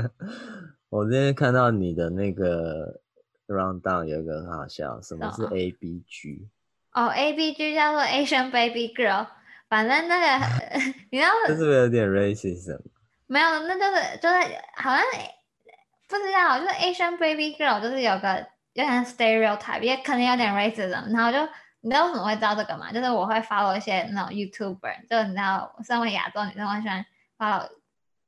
[0.89, 2.99] 我今天看到你的那个
[3.45, 6.47] rundown 有一个很好笑，什么是 ABG？
[6.93, 9.27] 哦、oh,，ABG 叫做 Asian Baby Girl，
[9.67, 10.45] 反正那个
[11.11, 12.81] 你知道这是不是有点 racism？
[13.27, 14.35] 没有，那就是就是
[14.75, 15.03] 好像
[16.09, 21.49] 不知道，就是 Asian Baby Girl 就是有个有点 stereotype，也可能有点 racism，然后就。
[21.81, 22.91] 你知道为什么会知道这个吗？
[22.91, 27.05] 就是我会 follow 一些那种 YouTuber，就你知道，身为亚洲女生，我喜欢
[27.37, 27.69] follow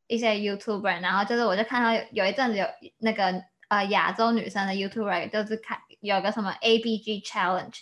[0.08, 2.66] 一些 YouTuber，然后就是我就看到有有一阵子有
[3.00, 7.78] 那个呃亚洲女生的 YouTuber，就是看有个什么 ABG Challenge，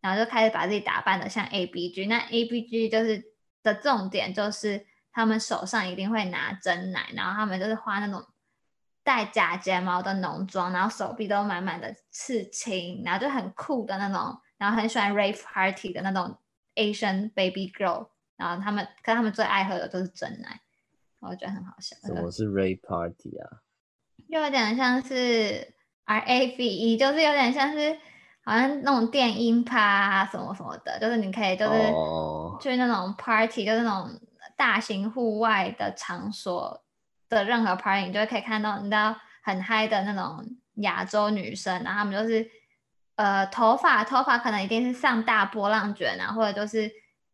[0.00, 2.06] 然后就开始把自己打扮的像 ABG。
[2.06, 3.20] 那 ABG 就是
[3.64, 8.24] 的重点就是他们手上一定会拿真奶，然后他们就是画那种
[9.02, 14.38] 带假睫毛的浓妆，然后手臂都满满的刺青，然后就很酷的那种。
[14.58, 16.36] 然后很喜欢 rave party 的那种
[16.74, 20.60] Asian baby girl，然后他们可他们最爱喝的都是真奶，
[21.20, 21.96] 我觉得很好笑。
[22.04, 23.64] 什么是 rave party 啊？
[24.30, 27.98] 就有点像是 R A V E，就是有点像是
[28.44, 31.78] 好像那种电音趴啊什么什么的，就是你可以就是
[32.60, 33.66] 去那种 party，、oh.
[33.66, 34.20] 就是那种
[34.58, 36.84] 大型户外的场所
[37.30, 42.46] 的任何 party，你就可以看到你知道很嗨的那种亚洲女生，然后他们就是。
[43.16, 46.90] 呃，头发头发可能一定是上大波浪卷啊，或者就是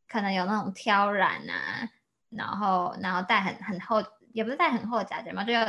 [0.09, 1.89] 可能有那种挑染啊，
[2.31, 5.61] 然后然后戴很很厚，也不是戴很厚的假睫毛，就有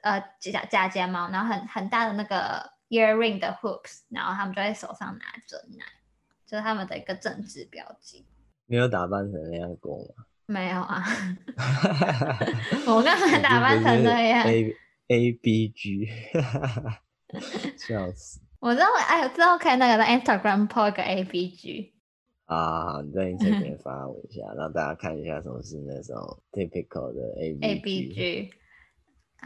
[0.00, 5.84] 呃假假睫毛，然后很很大的那个 earring 的 hoops，然后他们就在手上拿着奶，
[6.46, 8.24] 就是他们的一个政治标记。
[8.64, 10.24] 你有打扮成那样过吗？
[10.50, 11.04] 没有啊，
[12.88, 14.42] 我刚才打扮成这样。
[14.46, 14.74] A
[15.08, 16.08] A B G，
[17.76, 18.40] 笑死。
[18.58, 21.92] 我知道，哎，我知道可以那个在 Instagram po 个 ABG
[22.46, 27.60] 啊，你在 Instagram 发我一下，让大家看一下什么是那种 typical 的 ABG。
[27.82, 28.50] ABG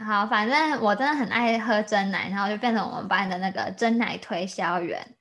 [0.05, 5.15] 好，反正我真的很爱喝真奶，然后就变成我们班的那个真奶推销员。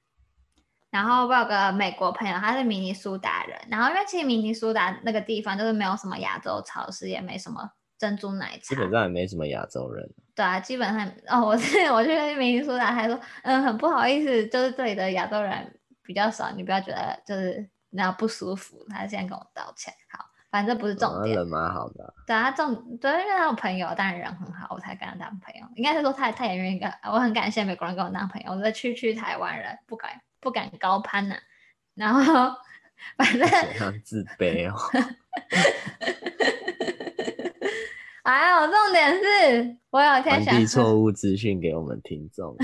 [0.93, 3.59] 然后我有个美国朋友，他是明尼苏达人。
[3.71, 7.67] 然后因为其实明尼苏达那个地方就是没有什么亚洲超市，也没什么
[7.99, 10.07] 珍珠奶茶，基本上也没什么亚洲人。
[10.35, 18.85] 对啊，基本上哦，我是我去明尼苏达，他说嗯，很不好意思，就是这里的亚洲人比较少，你不要觉得就是那样不舒服。
[18.91, 21.37] 他现在跟我道歉，好，反正不是重点。
[21.37, 22.13] 人蛮好的。
[22.27, 25.67] 对啊，重对，因为他有朋友，当然人很好，我才跟他当朋友。
[25.75, 28.53] 应该是说他他也愿意跟，我很感谢美国人跟我当朋友。
[28.53, 30.21] 我是区区台湾人，不敢。
[30.43, 31.41] 不敢高攀呐、啊，
[31.95, 32.53] 然后
[33.17, 34.77] 反正很自卑哦。
[38.25, 42.57] 还有重点是，我有一天想传递错误资讯给我们听众。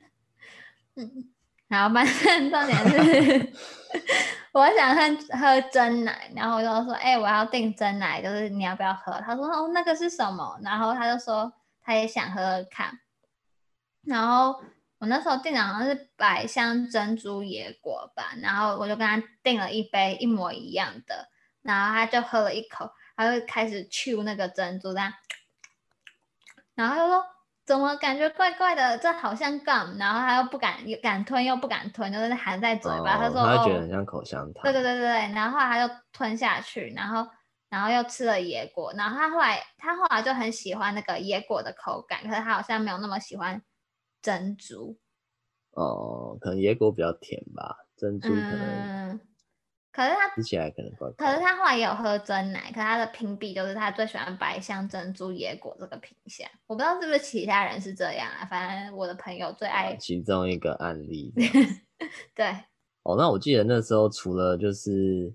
[0.96, 1.30] 嗯，
[1.70, 3.52] 好，反正重点是，
[4.52, 5.00] 我想喝
[5.38, 9.12] 喝真奶，然后我就说，哎、欸，我要订真奶，就是你要不要喝？
[9.24, 10.58] 他说，哦，那个是什么？
[10.62, 11.50] 然后他就说，
[11.82, 12.98] 他也想喝喝看，
[14.04, 14.62] 然后。
[15.04, 21.28] 我那时候订的好像是百香珍珠野果吧，然后我就跟他订了一杯一模一样的，
[21.60, 25.12] 然后他就喝了一口，他就开始 chew 那个珍珠，这样，
[26.74, 27.22] 然后他就说
[27.66, 37.28] 怎么感觉怪怪的，这好像 gum，然后他又不敢敢吞又不敢吞，就是含在嘴巴，哦、他说他觉得很像口香糖，对对对对，然后他就吞下去，然后
[37.68, 43.60] 然后又吃了野果，然后他后来他后来就很喜欢那个野果的口感，可是他好像没有那么喜欢。
[44.24, 44.98] 珍珠，
[45.72, 49.20] 哦，可能野果比较甜吧，珍珠可能，嗯、
[49.92, 51.26] 可是他吃起来可能怪怪。
[51.26, 59.92] 可是他后来也有喝真奶，可是他的评比就是他最喜欢白香珍珠野果这个品相，我不知道是不是其他人是这样啊，反正我的朋友最爱。
[59.92, 61.34] 啊、其中一个案例。
[62.34, 62.46] 对。
[63.02, 65.30] 哦，那我记得那时候除了就是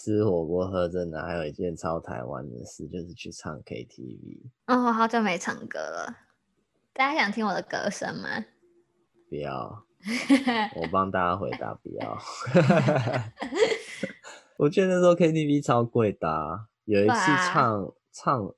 [0.00, 4.40] 吃火锅喝真奶，还有一件超台湾的事，就是去唱 KTV。
[4.68, 6.16] 哦，我好久没唱歌了。
[6.94, 8.44] 大家想听我的歌声吗？
[9.28, 9.86] 不要，
[10.76, 12.18] 我帮大家回答不要。
[14.58, 18.54] 我记得那时候 KTV 超贵的，啊，有一次唱、啊、唱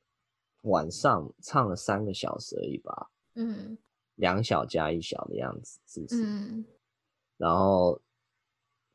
[0.62, 3.10] 晚上唱了三个小时而已吧。
[3.36, 3.78] 嗯，
[4.16, 6.24] 两小加一小的样子，是不是？
[6.24, 6.64] 嗯。
[7.36, 8.00] 然后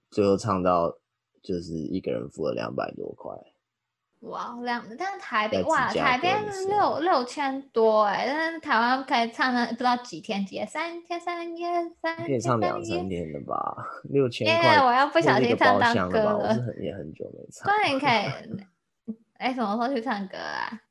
[0.09, 0.97] 最后唱到
[1.41, 3.33] 就是一个人付了两百多块。
[4.21, 6.29] 哇，两但是台北哇，台北
[6.67, 11.69] 六六千多哎，但是台湾可以唱了不知道几天几夜，三天三夜
[12.01, 13.77] 三天，可以唱两三天的吧？
[14.09, 17.71] 六千块，因为我要不小心唱到歌了，我是很也很久没 唱。
[17.71, 20.81] 那你可以， 哎，什么时候去唱歌啊？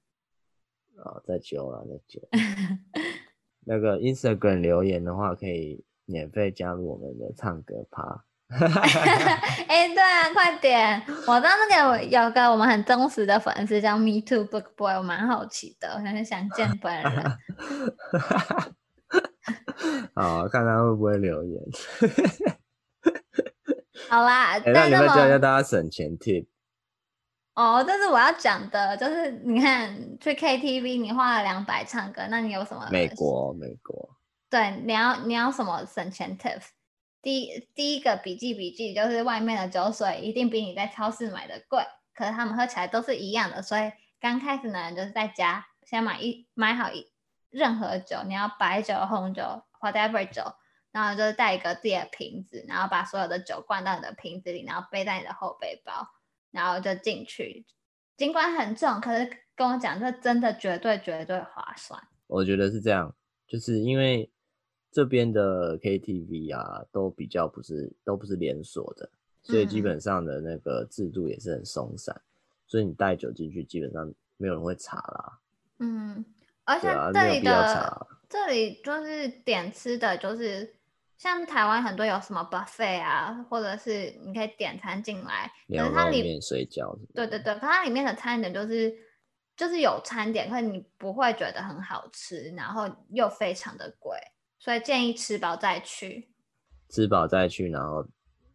[1.05, 2.21] 哦，再久了，再久。
[3.67, 8.25] 那个 Instagram 留言的话，可以免费加入我们的唱歌趴。
[9.68, 11.02] 哎、欸，对啊，快点！
[11.26, 17.38] 我知道那个有个我们很忠实的粉丝叫 Me Too Book Boy，我蛮好奇的，我很想见本人。
[20.14, 21.62] 好，看他会不会留言。
[24.08, 26.46] 好啦，欸、那你们教教大家省钱 tip。
[27.54, 32.88] 哦，但是我要讲的，就是你看去 KTV，你花了两百唱歌，那你有什么？
[32.90, 34.08] 美国，美国。
[34.48, 36.62] 对，你要你要什么省钱 tip？
[37.29, 47.12] 第第一个笔记笔记就是外面的酒水一定比你在超市买的贵，可是他们喝起来都是一样的，所以刚开始呢，就是在家先买一买好一
[47.51, 49.43] 任何酒，你要白酒、红酒、
[49.79, 50.55] whatever 酒，
[50.91, 56.09] 然后就是带一个自己的瓶子，然后把所有的酒灌到你的瓶子里，然后背在你的后背包，
[56.51, 57.67] 然后就进去。
[58.17, 62.03] 尽管很重，可是跟我讲，这真的绝对绝对划算。
[62.27, 63.14] 我觉得是这样，
[63.47, 64.31] 就是因为。
[64.90, 69.09] 这边的 KTV 啊，都比较不是都不是连锁的，
[69.42, 72.22] 所以基本上的那个制度也是很松散，嗯、
[72.66, 75.38] 所以你带酒进去，基本上没有人会查啦。
[75.79, 76.24] 嗯，
[76.64, 80.74] 而且这里的、啊、这里就是点吃的，就是
[81.16, 88.96] 像台湾很多有什么 buffet 啊，或者是你可以点餐进来，可是它里面水饺，对对对，可它里面的餐点就是
[89.55, 94.16] 就是有餐点，可是你不会觉得很好吃，然后又非常的贵。
[94.59, 96.29] 所以建议吃饱再去，
[96.88, 98.07] 吃饱再去，然后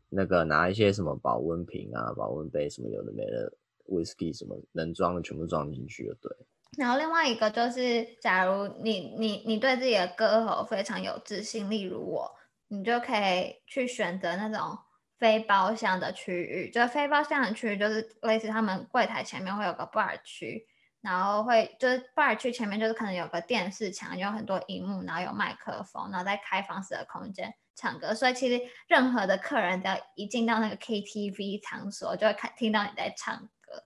[0.09, 3.51] 那个拿一些什么保温瓶啊、保温杯什么有的没的
[3.87, 6.31] ，whisky 什么能装的全部装进去就对。
[6.77, 12.31] 然后另外一个就是，假如你你你对自己的歌喉非常有自信，例如我，
[12.67, 14.77] 你就可以去选择那种
[15.19, 20.67] 非包厢的区域，就非包厢的区域就是类似他们柜台前面会有个 bar 区。
[21.03, 28.15] 然后会就是 bar 区前面就是可能有个电视墙，有很多荧幕，然后有麦克风，然后在开放式的空间唱歌。
[28.15, 33.83] 所以其实任何的客人只要一进到那个 KTV 场所，就会看听到你在唱歌。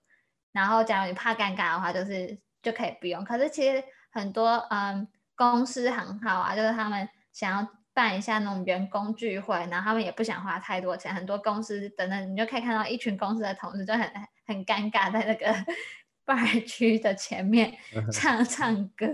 [0.52, 3.24] 然后假如你怕尴尬的话，就是就可以不用。
[3.24, 14.08] 可是其实很多嗯公司很好啊，就是他们想要办一下那种员工聚会，然后他们也不想花太多钱，很多公司等等，你就可以看到一群公司的同事就很
[14.46, 15.52] 很尴尬在那个
[16.28, 17.72] bar 区的前面
[18.12, 19.06] 唱唱歌。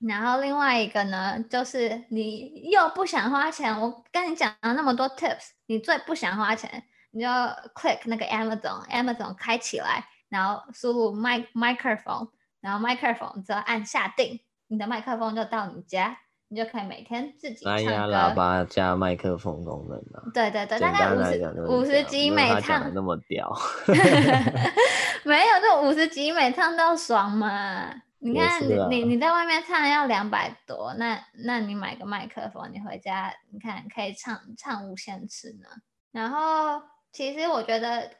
[0.00, 12.30] 然后另外一个呢，就是你又不想花钱，我跟你讲了那么多 tips，你最不想花钱，你就 click 那个 Amazon，Amazon 开起来，然后输入 mic microphone，
[12.60, 16.18] 然后 microphone 之后按下定，你的麦克风就到你家。
[16.52, 17.64] 你就可以每天自己。
[17.64, 20.20] 蓝牙喇叭加麦克风功能啊。
[20.34, 22.92] 对对对，大概五十五十几每唱。
[22.92, 23.50] 那么屌。
[25.24, 27.90] 没有，就五十几每唱都爽嘛。
[28.18, 35.66] 你看你你你在外面唱要两百多，那那你买个麦克风，你回家你看可以唱唱无限次呢。
[36.10, 36.82] 然后
[37.12, 38.10] 其实我觉得，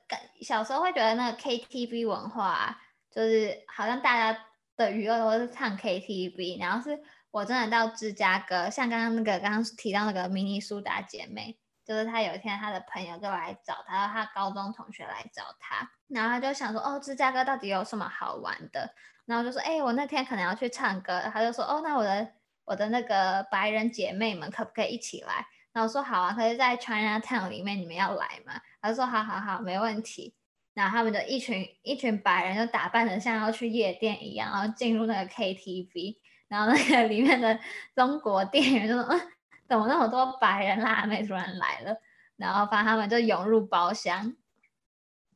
[0.41, 2.79] 小时候会觉得那个 KTV 文化，
[3.15, 4.39] 就是好像大家
[4.79, 6.99] 的娱乐都是唱 KTV，然后是。
[7.33, 18.95] 我真的到芝加哥，像刚刚那个刚刚提到那个明尼苏达姐妹，就是她有一天她的朋友就来找她，她高中同学来找她，然后她就想说，哦，芝加哥到底有什么好玩的？
[19.25, 22.33] 然后就说，哎、我那天可能要去唱歌，她就说，哦，那我的
[22.67, 25.47] 我的那个白人姐妹们可不可以一起来？
[25.73, 28.61] 然后我说好啊，可是在 Chinatown 里面，你们要来吗？
[28.83, 30.35] 她说好好好，没问题。
[30.75, 36.17] 然后他们就一群一群白人就打扮的像要去夜店一样，然后进入那个 KTV。
[36.53, 37.59] 然后那个里面的
[37.97, 39.21] 中国店员就说：“嗯，
[39.67, 41.97] 怎么那么多白人辣妹突然来了？”
[42.37, 44.35] 然后反正他们就涌入包厢，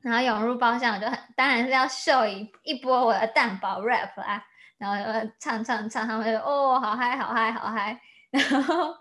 [0.02, 4.44] 然后涌入包厢，我就很当然是要秀一一波我的蛋堡 rap 啊，
[4.76, 7.98] 然后就唱唱唱，他们就哦，好嗨好嗨好嗨，
[8.30, 8.94] 然后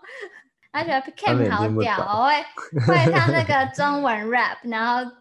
[0.72, 2.42] 他觉得 Kim 好屌，我会
[2.88, 5.12] 会唱那个中文 rap，然后。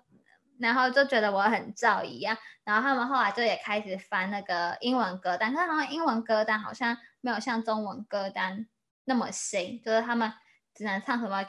[0.57, 8.68] 然后就觉得我很造一样，然后他们后来就也开始翻那个英文歌单，但是好像英文歌单好像没有像中文歌单
[9.05, 10.34] 那么新，就是他们
[10.74, 11.45] 只能唱什么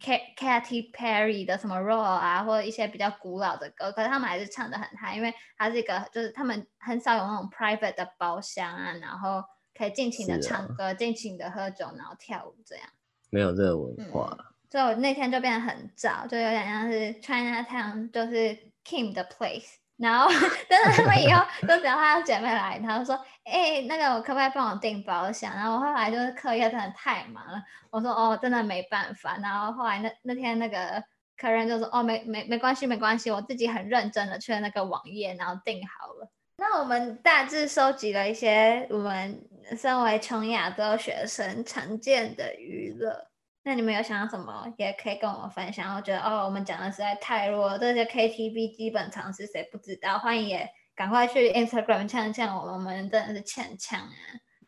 [0.00, 9.44] Katy Perry 的什么 Roll 啊，或者一些比较古老的歌，可是他们还是唱的很嗨，因为它是一个就是他们很少有那种 private 的包厢啊，然后
[9.76, 12.84] 可以尽情的唱歌，尽情的喝酒，然后跳舞这样。
[13.30, 14.36] 没有这个文化。
[14.38, 19.74] 嗯所以我那天就变得很早，就有点像是 Chinatown，就是 Kim 的 place。
[20.00, 20.30] 然后，
[20.66, 31.04] 但是他们以后都只要他的姐妹来，他就说：“哎、那个我可不可以帮我订包厢？”然后我后来就是课业真的太忙了，我说：“哦，真的没办法。”然后后来那那天那个
[31.36, 39.46] 客人就说：“哦，没没没关系，没关系，我自己很认真的去那个网页，然后订好了。”那我们大致收集了一些我们
[39.78, 43.29] 身为穷亚洲学生常见的娱乐。
[43.62, 45.94] 那你们有想到什么，也可以跟我们分享。
[45.94, 50.18] 我觉得哦，我们讲的实在太弱了，这些 KTV 基本常识谁不知道？
[50.18, 54.10] 欢迎也赶快去 Instagram 呛呛我们，我们真的是欠呛啊！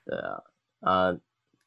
[0.05, 0.43] 对啊，
[0.80, 1.18] 啊，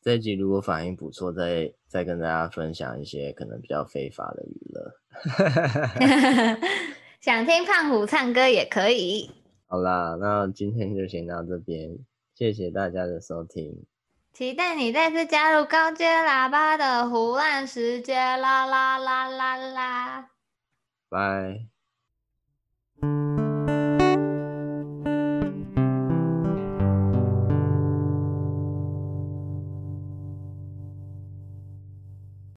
[0.02, 4.94] 这集如果反应不错，再再跟大家分享一些可能比较非法的娱乐。
[7.22, 9.32] 想听胖虎唱歌也可以。
[9.66, 11.98] 好啦，那今天就先到这边，
[12.36, 13.84] 谢谢大家的收听。
[14.36, 20.30] 期待你再次加入高阶喇叭的胡乱时间啦啦啦啦啦！
[21.10, 21.75] 拜。